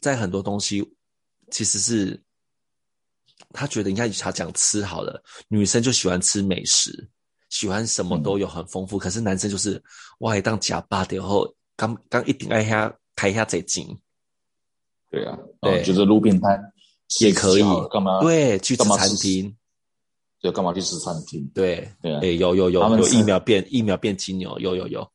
[0.00, 0.84] 在很多东西
[1.50, 2.22] 其实是。
[3.54, 7.10] 他觉得应该他讲吃好了，女生就喜欢吃美食，
[7.50, 8.96] 喜欢什么都有很丰富。
[8.96, 9.82] 嗯、可是男生就是
[10.20, 13.86] 哇，一当假八点后，刚刚一定爱下开一下嘴金。
[15.10, 16.71] 对啊，对，就是路边摊
[17.20, 18.20] 也可以，干嘛？
[18.20, 19.56] 对，去吃餐厅，
[20.40, 21.48] 对，干嘛去吃餐厅？
[21.54, 25.08] 对，对啊，哎，有有有有一秒变一秒变金牛，有有有，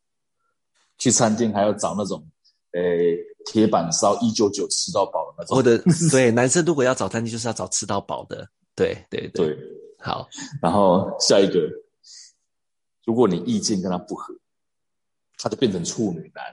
[0.98, 2.26] 去餐厅还要找那种。
[2.74, 5.78] 诶，铁板烧一九九吃到饱的那种，或者
[6.12, 9.58] 对男生如果要找餐厅，就是要找吃到饱的，对对对，对
[9.98, 10.28] 好。
[10.62, 11.62] 然后下一个，
[13.06, 14.32] 如果你意见跟他不合，
[15.40, 16.46] 他就变成处女男。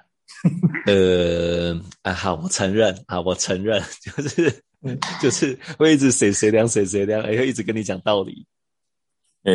[0.86, 4.64] 呃，啊好，我承认啊，我承认， 就是
[5.22, 8.46] 就是会一直谁谁凉谁谁凉，还会一直跟你讲道理。
[9.44, 9.52] 哎，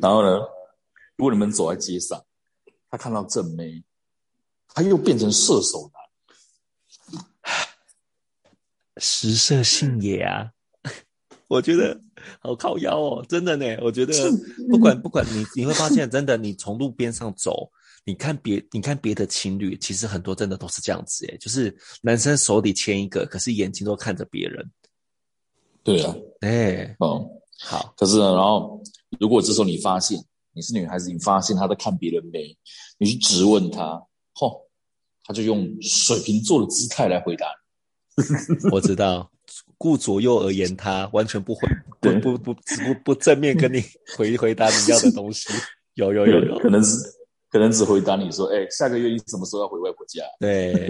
[0.00, 0.38] 然后呢，
[1.16, 2.24] 如果你们走在街上，
[2.90, 3.82] 他看到正妹。
[4.74, 6.02] 他又变成射手男，
[8.96, 10.50] 食色性也啊！
[11.46, 12.00] 我觉得
[12.40, 13.66] 好靠腰哦，真的呢。
[13.82, 14.14] 我觉得
[14.70, 17.70] 不管不管你，你会发现真的，你从路边上走，
[18.04, 24.68] 你看别你看别的情侣，其实很多真的都是这样子诶，就是男生手里牵一个，可是眼睛都看着别人。
[25.84, 27.28] 对啊，哎，哦，
[27.60, 27.94] 好。
[27.96, 28.82] 可是呢，然后
[29.20, 30.18] 如果这时候你发现
[30.52, 32.56] 你是女孩子，你发现他在看别人没，
[32.98, 34.00] 你去质问他，
[34.34, 34.66] 吼，
[35.24, 37.46] 他就用水瓶座的姿态来回答
[38.16, 38.70] 你。
[38.70, 39.30] 我知道，
[39.78, 41.60] 顾左右而言他，完全不回，
[42.00, 43.82] 不不不不不正面跟你
[44.18, 45.48] 回回答你要的东西。
[45.94, 46.96] 有有有有，可能是
[47.52, 50.24] 可能只回答你说，哎、欸，下个月你什么时候要回外婆家？
[50.40, 50.88] 对，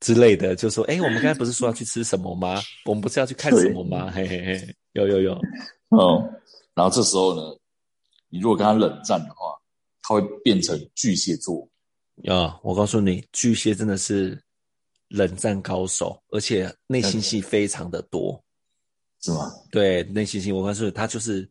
[0.00, 2.60] 之类的，就说，哎、欸，我们刚才不是说要去吃什么吗？
[2.86, 4.10] 我们不是要去看什么吗？
[4.10, 5.32] 嘿嘿嘿，有有有，
[5.90, 6.28] 哦，
[6.74, 7.56] 然后这时候呢？
[8.28, 9.54] 你如果跟他冷战的话，
[10.02, 11.68] 他会变成巨蟹座。
[12.24, 14.42] 啊，我告诉你，巨蟹真的是
[15.08, 18.42] 冷战高手，而且内心戏非常的多，
[19.20, 19.52] 是吗？
[19.70, 21.48] 对，内心戏，我告诉你，他就是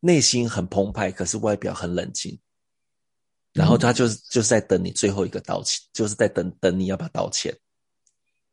[0.00, 2.38] 内心很澎湃，可是外表很冷静。
[3.54, 7.56] 然后他就是就是在等你最后一个道歉，就是在等等你要不要道歉。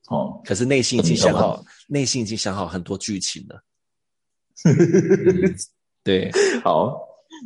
[0.07, 3.61] 哦，可是内心已经想好，内心已经想好很多剧情了。
[4.63, 5.55] 嗯、
[6.03, 6.31] 对，
[6.63, 6.99] 好。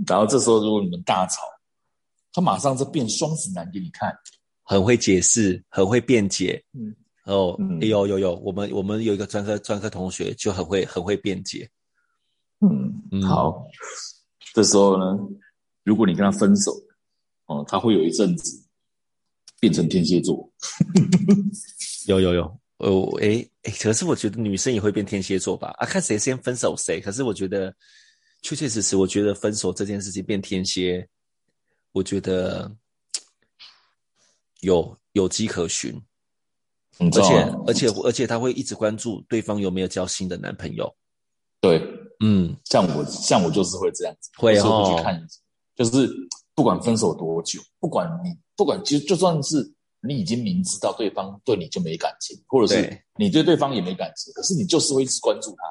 [0.05, 1.41] 然后这时候，如果你们大吵，
[2.33, 4.13] 他马上就变双子男给你看，
[4.63, 6.61] 很会解释，很会辩解。
[6.73, 11.69] 嗯，哦，嗯、哎呦呦呦，我们我们有一个专科专科同学就很会很会辩解。
[12.59, 13.65] 嗯嗯，好，
[14.53, 15.17] 这时候呢，
[15.83, 16.73] 如果你跟他分手，
[17.45, 18.63] 哦，他会有一阵子
[19.59, 20.49] 变成天蝎座。
[22.07, 25.73] 有有有，哦，哎哎，可是我觉得女生也会变天蝎座吧？
[25.77, 27.01] 啊，看谁先分手谁。
[27.01, 27.75] 可是我觉得。
[28.41, 31.09] 确确实实，我觉得分手这件事情变天蝎，
[31.93, 32.71] 我觉得
[34.59, 35.99] 有有迹可循，
[36.99, 37.33] 而且
[37.65, 40.95] 而且而且他会一直关注对方有没有交新的男朋友。
[41.59, 41.81] 对，
[42.19, 45.27] 嗯，像我像我就是会这样子，会哦，会去看，
[45.75, 46.07] 就是
[46.55, 49.69] 不管分手多久，不管你不管其实就算是
[50.01, 55.63] 你已经明知道对方对你就没感情，或者是你对对方也没感情，可是你就是会一直关注他。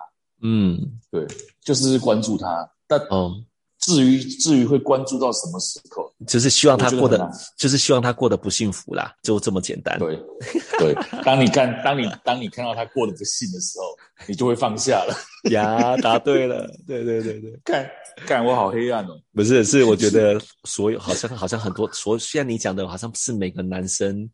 [0.42, 0.78] 嗯，
[1.10, 1.26] 对，
[1.62, 3.44] 就是关注他，但嗯，
[3.84, 9.98] 至于至于会关注到什么时刻，就是希望他过得，就是希望他过得不幸福啦，就这么简单。
[9.98, 10.16] 对，
[10.78, 13.84] 对，当你看，当你当你看到他过得不幸的时候，
[14.26, 15.14] 你就会放下了。
[15.50, 17.90] 呀，答对了，对对对对，看，
[18.26, 19.20] 看我好黑暗哦。
[19.34, 24.30] 不是，是我觉得所有好像好像很多，所虽然你讲的好像是每个男生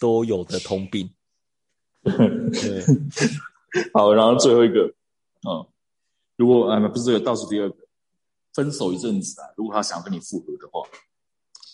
[0.00, 1.10] 都有的通病。
[2.04, 2.84] 对，
[3.92, 4.90] 好，然后最后一个。
[5.46, 5.64] 嗯，
[6.36, 7.76] 如果啊，不是这个，倒数第二个，
[8.58, 10.82] 分手一阵子啊，如果他想要跟你复合的话，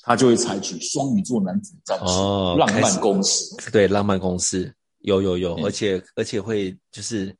[0.02, 7.34] 他就会采取双鱼座男子战术，哦，浪漫攻势，对，浪漫攻势，有有有，嗯、而且而且会就是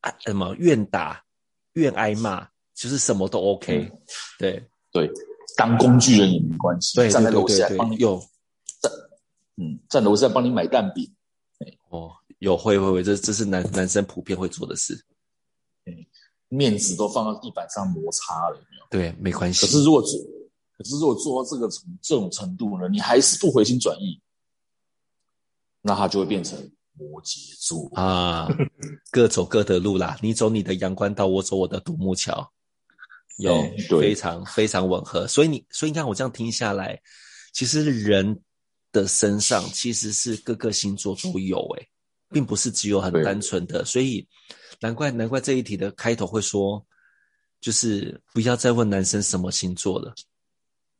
[0.00, 1.22] 啊什么愿打
[1.74, 3.98] 愿挨骂，就是什么都 OK，嗯、
[4.38, 4.70] 对。
[4.90, 5.06] 对，
[5.54, 8.18] 当工具人也没关系，对，站在楼下帮你有。
[8.80, 8.90] 站，
[9.58, 11.14] 嗯，站楼下帮你买蛋饼，
[11.90, 14.98] 哦，有会会会，这这是男男生普遍会做的事。
[16.48, 18.86] 面子都放到地板上摩擦了，有没有？
[18.90, 19.66] 对，没关系。
[19.66, 20.18] 可是如果做，
[20.76, 24.20] 可是如果做到这个程这种程度呢，你还是不回心转意，
[25.82, 26.58] 那他就会变成
[26.94, 28.48] 摩羯座啊，
[29.10, 30.18] 各走各的路啦。
[30.22, 32.50] 你走你的阳关道，我走我的独木桥，
[33.36, 33.54] 有
[34.00, 35.26] 非常非常吻合。
[35.28, 37.00] 所以你，所以你看我这样听下来，
[37.52, 38.40] 其实人
[38.90, 41.88] 的身上其实是各个星座都有诶、欸，
[42.30, 44.26] 并不是只有很单纯的，所以。
[44.80, 46.86] 难怪难怪这一题的开头会说，
[47.60, 50.14] 就是不要再问男生什么星座了，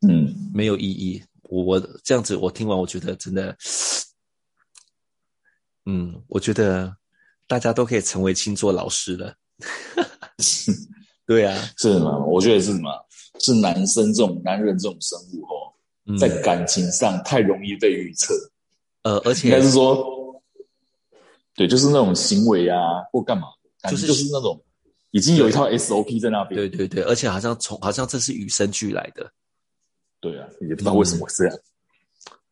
[0.00, 1.22] 嗯，没有意义。
[1.44, 3.56] 我我这样子我听完，我觉得真的，
[5.86, 6.92] 嗯，我觉得
[7.46, 9.32] 大家都可以成为星座老师了。
[11.24, 12.18] 对啊，是吗？
[12.26, 12.90] 我觉得是什么？
[13.38, 15.72] 是男生这种男人这种生物哦，
[16.06, 18.34] 嗯、在感情上太容易被预测。
[19.02, 20.17] 呃，而且应该是说，
[21.58, 22.78] 对，就是那种行为啊，
[23.12, 23.48] 或干嘛。
[23.90, 24.60] 就是就是那种，
[25.10, 26.56] 已经有一套 SOP 在那边。
[26.56, 29.30] 对对对，而且好像从好像这是与生俱来的。
[30.20, 31.58] 对啊，也不知道为什么这样。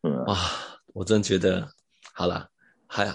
[0.03, 0.37] 嗯啊，
[0.93, 1.67] 我真觉得
[2.13, 2.49] 好了，
[2.85, 3.13] 还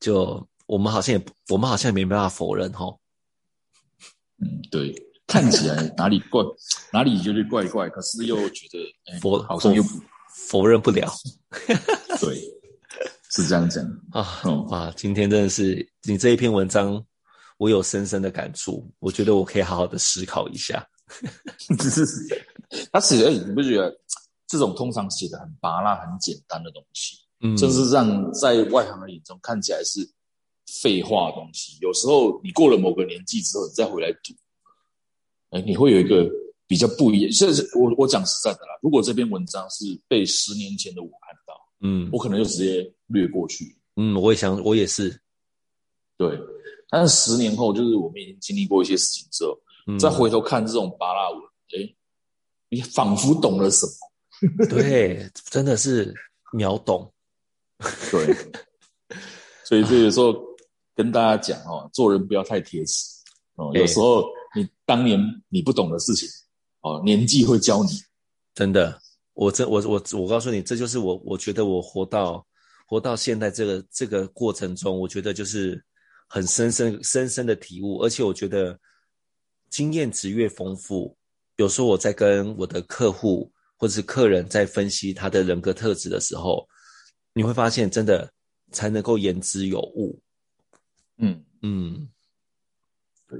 [0.00, 2.86] 就我们好像也我们好像也没办法否认哈。
[4.38, 4.94] 嗯，对，
[5.26, 6.42] 看起来哪里怪，
[6.92, 9.82] 哪里觉得怪怪，可是又觉得否、欸、好像又
[10.48, 11.12] 否认不了。
[12.18, 12.40] 对，
[13.32, 14.40] 是这样讲啊。
[14.44, 17.04] 嗯啊，今天真的是你这一篇文章。
[17.58, 20.84] 我有深深的感触，我觉得我可以好好的思考一下。
[21.78, 22.04] 只 是
[22.90, 23.96] 他写的，你不觉得
[24.48, 30.00] 这种通常写的很拔辣、很简单的东西，嗯，甚至让在外行人眼中看起来是
[30.82, 34.34] 废话的东西，有时候你过了某个年纪之后，你再回来读，
[35.50, 36.28] 哎，你会有一个
[36.66, 37.30] 比较不一样。
[37.30, 43.76] 甚至我我讲实在的啦，如果这篇文章是被十年前的我看到，嗯，我可能就直接略过去。
[43.96, 45.20] 嗯，我也想，我也是，
[46.16, 46.38] 对。
[46.88, 51.40] 但是十年后，就是我们已经经历过一些事情之后，嗯、再回头看这种巴拉文，
[51.72, 51.96] 诶，
[52.68, 54.66] 你仿佛懂了什么。
[54.68, 56.12] 对，真的是
[56.52, 57.12] 秒懂。
[58.10, 58.36] 对，
[59.64, 60.34] 所以这有时候
[60.94, 63.04] 跟大家讲哦，做人不要太铁齿
[63.56, 63.70] 哦。
[63.74, 64.24] 有时候
[64.54, 65.18] 你当年
[65.48, 66.28] 你不懂的事情
[66.82, 67.90] 哦，年纪会教你。
[68.54, 69.00] 真的，
[69.34, 72.46] 我这我我我告诉你，这就是我我觉得我活到
[72.86, 75.82] 活到现在这个这个过程中，我觉得就是
[76.28, 78.78] 很深深深深的体悟，而且我觉得。
[79.72, 81.16] 经验值越丰富，
[81.56, 86.68] 有时候我在跟我的客户或者是客人在分析他的人格特质的时候，
[87.32, 88.30] 你会发现真的
[88.70, 90.20] 才能够言之有物。
[91.16, 92.11] 嗯嗯，对，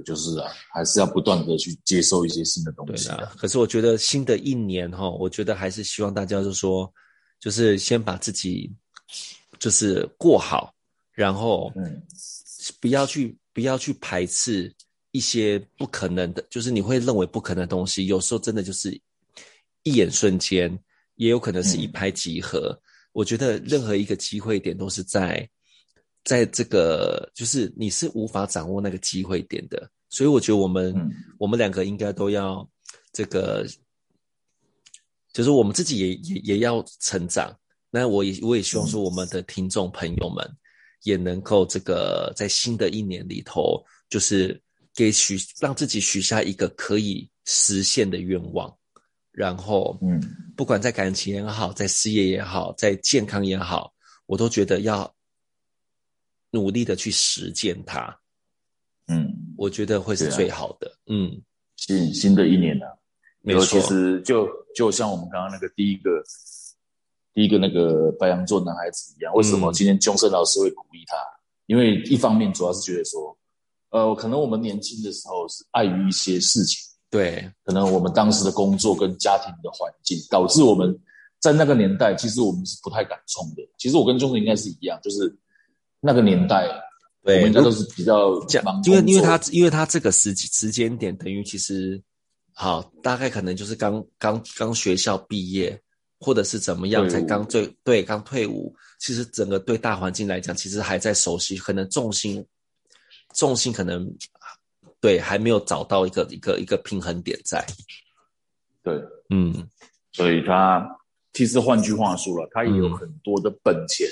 [0.03, 3.33] 就是啊，还是要不断的去接受一些新的东西啊。
[3.37, 6.91] 可是我觉得新的一年哈，我觉得还是希望大家就是说，
[7.39, 8.71] 就是先把自己
[9.59, 10.73] 就是过好，
[11.13, 12.01] 然后嗯，
[12.79, 14.73] 不要去不要去排斥。
[15.15, 18.99] 一些不可能的，就是你会认为不可能的东西，有时候真的就是
[19.83, 20.75] 一眼瞬间，
[21.17, 22.69] 也有可能是一拍即合。
[22.69, 22.79] 嗯、
[23.11, 25.47] 我觉得任何一个机会点都是在，
[26.23, 32.67] 在这个就是你是无法掌握那个机会点的，所以我觉得我们、嗯、我们两个应该都要
[33.11, 33.65] 这个，
[35.33, 37.55] 就是我们自己也也也要成长。
[37.89, 40.45] 那我也我也希望说，我们的听众朋友们
[41.03, 44.61] 也能够这个在新的一年里头，就是。
[44.95, 48.71] 给许让自己许下一个可以实现的愿望，
[49.31, 50.21] 然后，嗯，
[50.55, 53.91] 不管在感情也好，在事业也好，在健康也好，
[54.27, 55.11] 我都觉得要
[56.53, 58.17] 努力的去实践它。
[59.07, 60.87] 嗯，我觉得会是最好的。
[60.87, 61.41] 啊、嗯，
[61.75, 62.95] 新新的一年呢、啊，
[63.41, 66.23] 没错，其实就就像我们刚刚那个第一个
[67.33, 71.17] 第一个那个白羊座男孩子一样，为什么今天钟生老师会鼓励他？
[71.17, 73.37] 嗯、因为一方面主要是觉得说。
[73.89, 76.79] 呃，可能我们年轻的时候是碍于一些事情，
[77.11, 80.99] 对，可能我们当时的工作跟家庭的环境，导致我们
[81.39, 83.61] 在那个年代，其实我们是不太敢冲的。
[83.77, 85.29] 其实我跟钟生应该是一样，就是
[86.03, 86.67] 那个年代，
[87.23, 88.31] 对，我们应该都是比较
[88.63, 92.01] 忙，因为因为他因为他这个时时间点等于其实
[92.53, 95.81] 好，大概可能就是刚刚刚学校毕业，
[96.19, 102.45] 或者是怎么样才刚最对刚退伍，其实整个对大环境来讲，其实还在熟悉，可能重心。
[103.33, 104.07] 重心可能
[105.01, 107.65] 对还没有找到一个一个一个平衡点在，
[108.83, 108.93] 对，
[109.31, 109.67] 嗯，
[110.11, 110.87] 所以他
[111.31, 114.07] 其实换句话说了，他也有很多的本钱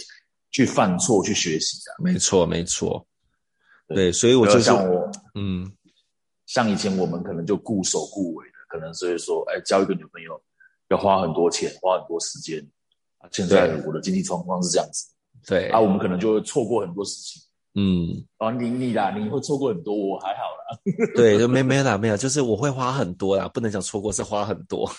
[0.52, 3.06] 去犯错、嗯、去学习的，没错没错，
[3.88, 5.72] 对，对，所以我就像我，嗯，
[6.46, 10.42] 像以前我们可能就固守固尾的，可能所以说，哎，交一个女朋友
[10.90, 12.60] 要花很多钱，花很多时间，
[13.20, 15.08] 啊，现在我的经济状况是这样子，
[15.48, 17.42] 对，啊，我们可能就会错过很多事情。
[17.74, 20.78] 嗯，哦，你你啦，你会错过很多，我还好啦。
[21.16, 24.92] 对，就没没啦，没有，就是我会花很多啦，不能讲错过，是花很多。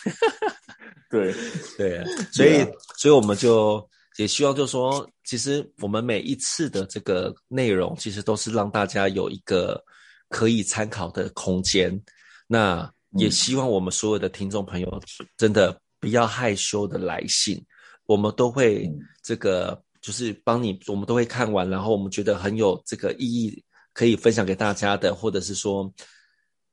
[1.10, 1.34] 对。
[1.76, 3.86] 对，所以、啊、所以我们就
[4.16, 9.82] 也希望，就是说，其实我们每一次的这个内容，其实都是让大家有一个
[10.28, 12.00] 可以参考的空间。
[12.46, 15.02] 那也希望我们所有的听众朋友，
[15.36, 17.64] 真的不要害羞的来信，
[18.06, 18.90] 我们都会
[19.22, 19.82] 这个。
[20.02, 25.94] 就是帮你，我们都会看完，然后我们觉得很有这个意义，可以分享给大家的，或者是说，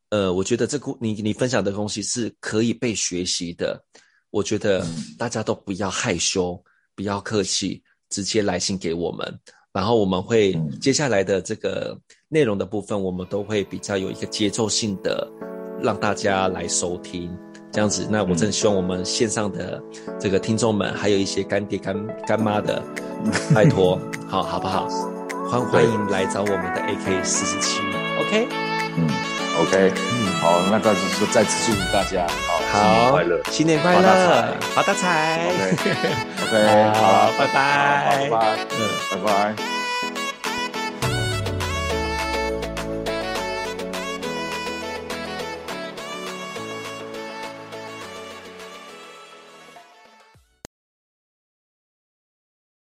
[0.10, 3.80] 呃，我觉得这个你你分享的东西是可以被学习的。
[4.32, 4.84] 我觉得
[5.16, 6.60] 大家都不要害羞，
[7.00, 9.40] 不要客气，直接来信给我们，
[9.72, 11.98] 然后我们会接下来的这个
[12.28, 15.26] 内容的部分，我们都会比较有一个节奏性的
[15.82, 17.34] 让大家来收听。
[17.72, 19.82] 这样子，那我真的希望我们线上的
[20.20, 21.96] 这个听众们，还有一些干爹干
[22.28, 22.84] 干妈的，
[23.56, 23.98] 拜托，
[24.28, 24.90] 好好不好？
[25.50, 27.80] 欢欢迎来找我们的 AK 四十七
[28.20, 28.48] ，OK？
[28.98, 29.08] 嗯
[29.62, 35.52] ，OK，嗯，好，那再次再次祝福大家，好，新年快乐，新年快乐，发大财
[36.44, 39.79] ，OK，好，拜拜，拜拜，嗯，拜拜。